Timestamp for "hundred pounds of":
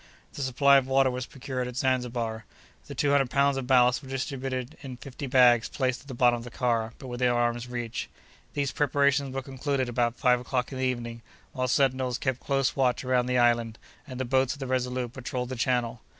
3.11-3.67